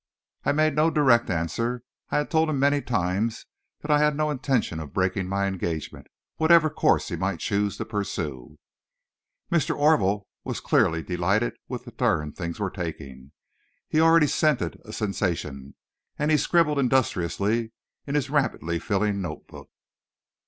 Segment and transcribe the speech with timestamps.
[0.43, 1.83] "I made no direct answer.
[2.09, 3.45] I had told him many times
[3.81, 7.85] that I had no intention of breaking my engagement, whatever course he might choose to
[7.85, 8.57] pursue."
[9.51, 9.75] Mr.
[9.77, 13.31] Orville was clearly delighted with the turn things were taking.
[13.87, 15.75] He already scented a sensation,
[16.17, 17.71] and he scribbled industriously
[18.07, 19.69] in his rapidly filling note book.